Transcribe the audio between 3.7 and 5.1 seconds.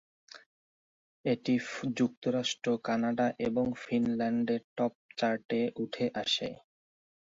ফিনল্যান্ডে top